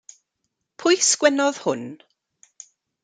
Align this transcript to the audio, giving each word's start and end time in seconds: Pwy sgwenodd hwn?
Pwy 0.79 0.95
sgwenodd 1.09 1.59
hwn? 1.67 1.85